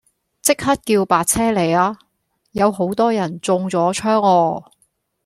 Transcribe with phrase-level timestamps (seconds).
[0.41, 1.95] 即刻叫白車嚟吖，
[2.53, 4.71] 有好多人中咗槍啊